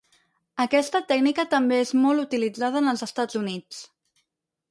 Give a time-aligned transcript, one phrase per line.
[0.63, 3.83] Aquesta tècnica també és molt utilitzada en els Estats Units.